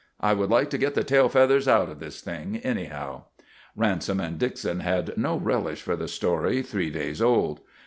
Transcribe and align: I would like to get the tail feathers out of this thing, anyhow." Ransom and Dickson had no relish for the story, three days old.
I 0.19 0.33
would 0.33 0.49
like 0.49 0.71
to 0.71 0.79
get 0.79 0.95
the 0.95 1.03
tail 1.03 1.29
feathers 1.29 1.67
out 1.67 1.87
of 1.89 1.99
this 1.99 2.21
thing, 2.21 2.57
anyhow." 2.63 3.25
Ransom 3.75 4.19
and 4.19 4.39
Dickson 4.39 4.79
had 4.79 5.15
no 5.15 5.37
relish 5.37 5.83
for 5.83 5.95
the 5.95 6.07
story, 6.07 6.63
three 6.63 6.89
days 6.89 7.21
old. 7.21 7.59